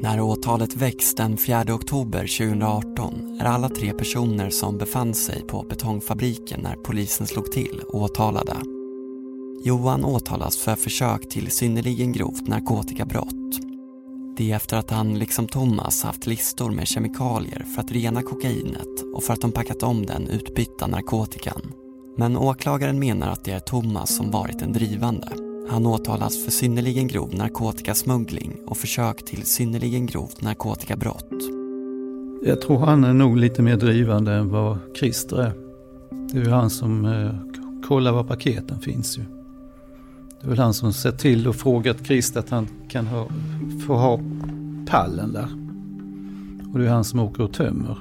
[0.00, 5.62] När åtalet väcks den 4 oktober 2018 är alla tre personer som befann sig på
[5.62, 8.56] betongfabriken när polisen slog till åtalade.
[9.64, 13.60] Johan åtalas för försök till synnerligen grovt narkotikabrott.
[14.36, 19.02] Det är efter att han, liksom Thomas, haft listor med kemikalier för att rena kokainet
[19.14, 21.62] och för att de packat om den utbytta narkotikan.
[22.16, 25.47] Men åklagaren menar att det är Thomas som varit den drivande.
[25.70, 31.30] Han åtalas för synnerligen grov narkotikasmuggling och försök till synnerligen grovt narkotikabrott.
[32.42, 35.52] Jag tror han är nog lite mer drivande än vad Christer är.
[36.32, 37.34] Det är ju han som eh,
[37.88, 39.22] kollar var paketen finns ju.
[40.40, 43.28] Det är väl han som sett till och frågat Christer att han kan ha,
[43.86, 44.20] få ha
[44.86, 45.48] pallen där.
[46.72, 47.98] Och det är han som åker och tömmer.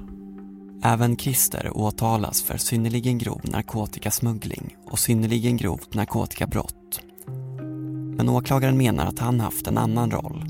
[0.83, 6.76] Även Christer åtalas för synnerligen grov narkotikasmuggling och synnerligen grovt narkotikabrott.
[8.17, 10.45] Men åklagaren menar att han haft en annan roll.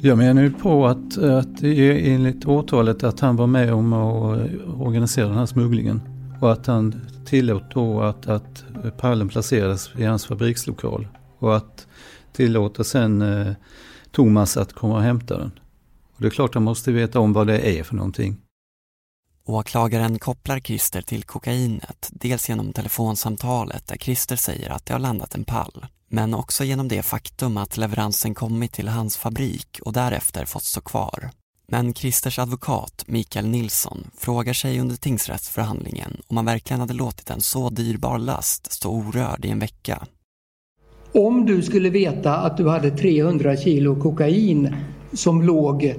[0.00, 5.28] Jag menar ju på att, att enligt åtalet att han var med om att organisera
[5.28, 6.00] den här smugglingen.
[6.40, 8.64] Och att han tillåt då att, att
[8.98, 11.08] pallen placerades i hans fabrikslokal.
[11.38, 11.86] Och att
[12.32, 13.52] tillåta sen eh,
[14.10, 15.50] Thomas att komma och hämta den.
[16.14, 18.36] Och det är klart han måste veta om vad det är för någonting.
[19.46, 25.34] Åklagaren kopplar Christer till kokainet, dels genom telefonsamtalet där Christer säger att det har landat
[25.34, 30.44] en pall, men också genom det faktum att leveransen kommit till hans fabrik och därefter
[30.44, 31.30] fått stå kvar.
[31.68, 37.40] Men Christers advokat, Mikael Nilsson, frågar sig under tingsrättsförhandlingen om man verkligen hade låtit en
[37.40, 40.06] så dyrbar last stå orörd i en vecka.
[41.12, 44.76] Om du skulle veta att du hade 300 kilo kokain
[45.12, 45.94] som låg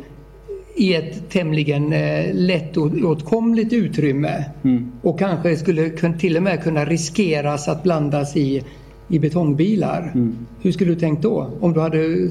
[0.75, 4.91] i ett tämligen eh, lättåtkomligt utrymme Mm.
[5.03, 5.89] och kanske skulle
[6.19, 8.63] till och med kunna riskeras att blandas i,
[9.07, 10.11] i betongbilar.
[10.13, 10.47] Mm.
[10.61, 11.49] Hur skulle du tänkt då?
[11.61, 12.29] Om du hade...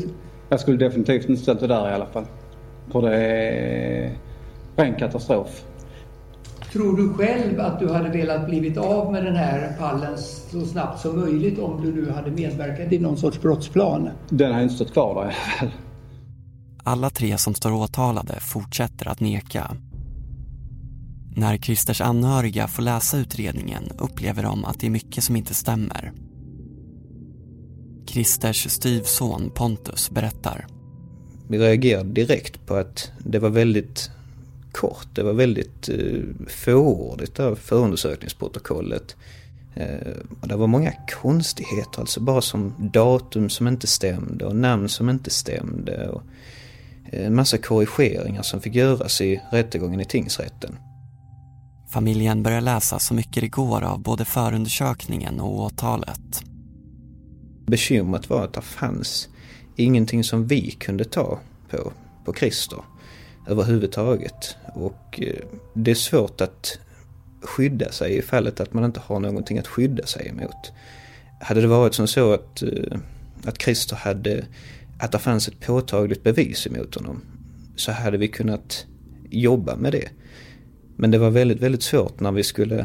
[0.49, 2.25] Jag skulle definitivt inte ställt det där i alla fall.
[2.93, 4.13] För det är
[4.77, 5.65] ren katastrof.
[6.73, 10.19] Tror du själv att du hade velat blivit av med den här pallen
[10.51, 14.09] så snabbt som möjligt om du nu hade medverkat i någon sorts brottsplan?
[14.29, 15.71] Den har inte stått kvar där i alla fall.
[16.85, 19.71] Alla tre som står åtalade fortsätter att neka.
[21.37, 26.13] När Christers anhöriga får läsa utredningen upplever de att det är mycket som inte stämmer.
[28.07, 30.67] Christers styvson Pontus berättar.
[31.49, 34.11] Vi reagerade direkt på att det var väldigt
[34.73, 39.17] kort, det var väldigt eh, fåordigt där förundersökningsprotokollet.
[39.75, 40.93] Eh, det var många
[41.23, 46.09] konstigheter, alltså bara som datum som inte stämde och namn som inte stämde.
[46.09, 46.23] Och
[47.13, 50.77] eh, en massa korrigeringar som fick göras i rättegången i tingsrätten.
[51.89, 56.45] Familjen börjar läsa så mycket det går av både förundersökningen och åtalet.
[57.67, 59.29] Bekymret var att det fanns
[59.77, 61.39] ingenting som vi kunde ta
[61.71, 61.93] på,
[62.25, 62.79] på Christer
[63.47, 64.57] överhuvudtaget.
[64.75, 65.45] Och eh,
[65.75, 66.79] det är svårt att
[67.43, 70.73] skydda sig i fallet att man inte har någonting att skydda sig emot.
[71.41, 72.99] Hade det varit som så att, eh,
[73.45, 74.45] att Christer hade,
[74.99, 77.21] att det fanns ett påtagligt bevis emot honom
[77.77, 78.87] så hade vi kunnat
[79.31, 80.09] jobba med det.
[80.97, 82.79] Men det var väldigt, väldigt svårt när vi skulle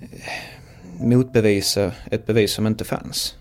[0.00, 3.34] eh, motbevisa ett bevis som inte fanns.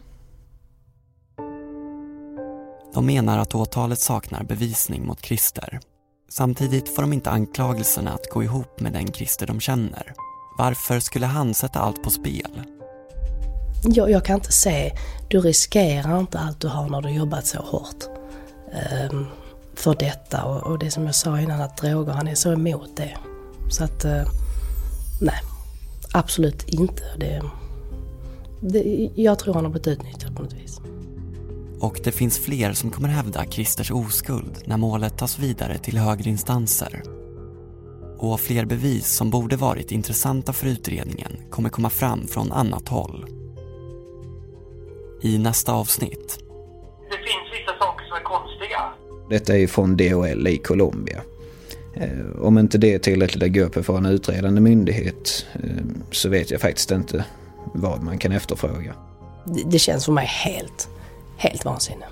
[2.96, 5.80] De menar att åtalet saknar bevisning mot Christer.
[6.30, 10.14] Samtidigt får de inte anklagelserna att gå ihop med den Christer de känner.
[10.58, 12.62] Varför skulle han sätta allt på spel?
[13.84, 14.91] Jag, jag kan inte se,
[15.30, 18.04] du riskerar inte allt du har när du jobbat så hårt
[18.74, 19.26] ehm,
[19.76, 20.43] för detta.
[20.43, 23.18] Och, och det som jag sa innan, att droger, han är så emot det.
[23.70, 24.24] Så att, eh,
[25.22, 25.39] nej,
[26.12, 27.04] absolut inte.
[27.18, 27.41] Det,
[28.62, 30.80] det, jag tror han har blivit utnyttjad på något vis.
[31.80, 36.30] Och det finns fler som kommer hävda Christers oskuld när målet tas vidare till högre
[36.30, 37.04] instanser.
[38.18, 43.26] Och fler bevis som borde varit intressanta för utredningen kommer komma fram från annat håll.
[45.22, 46.40] I nästa avsnitt.
[47.10, 48.94] Det finns vissa saker som är konstiga.
[49.30, 51.22] Detta är från DHL i Colombia.
[51.96, 56.30] Eh, om inte det är tillräckligt att gå på för en utredande myndighet eh, så
[56.30, 57.26] vet jag faktiskt inte
[57.74, 58.96] vad man kan efterfråga.
[59.46, 60.90] Det, det känns för mig helt,
[61.38, 62.06] helt vansinne.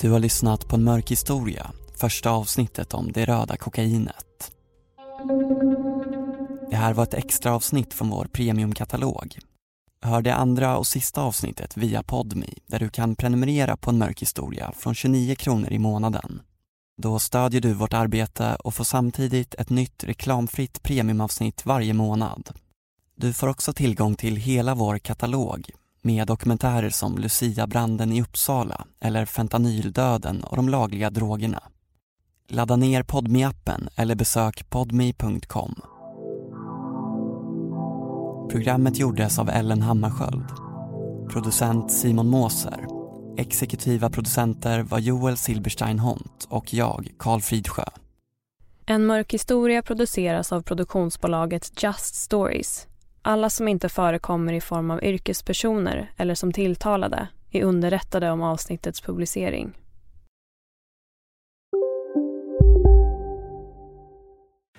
[0.00, 4.52] Du har lyssnat på en mörk historia, första avsnittet om det röda kokainet.
[6.70, 9.38] Det här var ett extra avsnitt från vår premiumkatalog.
[10.02, 14.22] Hör det andra och sista avsnittet via Podmi där du kan prenumerera på en mörk
[14.22, 16.42] historia från 29 kronor i månaden.
[17.02, 22.50] Då stödjer du vårt arbete och får samtidigt ett nytt reklamfritt premiumavsnitt varje månad.
[23.18, 25.70] Du får också tillgång till hela vår katalog
[26.02, 31.62] med dokumentärer som Lucia-branden i Uppsala eller fentanyldöden och de lagliga drogerna.
[32.48, 35.74] Ladda ner podmi appen eller besök podmi.com.
[38.50, 40.48] Programmet gjordes av Ellen Hammarskjöld.
[41.30, 42.86] Producent Simon Måser.
[43.38, 47.84] Exekutiva producenter var Joel Silberstein Hont och jag, Karl Fridsjö.
[48.86, 52.86] En mörk historia produceras av produktionsbolaget Just Stories.
[53.28, 59.00] Alla som inte förekommer i form av yrkespersoner eller som tilltalade är underrättade om avsnittets
[59.00, 59.72] publicering.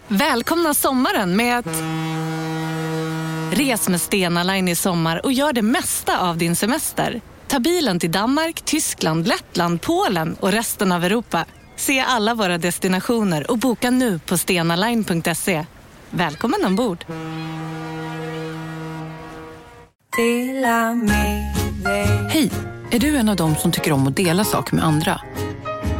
[0.07, 1.83] Välkomna sommaren med att...
[3.57, 7.21] Res med Stena Line i sommar och gör det mesta av din semester.
[7.47, 11.45] Ta bilen till Danmark, Tyskland, Lettland, Polen och resten av Europa.
[11.75, 15.65] Se alla våra destinationer och boka nu på stenaline.se.
[16.09, 17.05] Välkommen ombord!
[22.29, 22.51] Hej!
[22.91, 25.21] Är du en av dem som tycker om att dela saker med andra?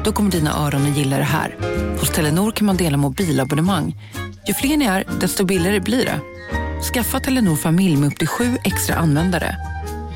[0.04, 1.56] Då kommer dina öron att gilla det här.
[2.00, 3.96] Hos Telenor kan man dela mobilabonnemang.
[4.48, 6.20] Ju fler ni är, desto billigare blir det.
[6.94, 9.56] Skaffa Telenor familj med upp till sju extra användare.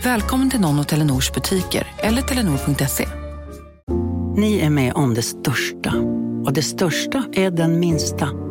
[0.03, 3.07] Välkommen till någon av Telenors butiker eller telenor.se.
[4.37, 5.93] Ni är med om det största.
[6.45, 8.50] Och det största är den minsta.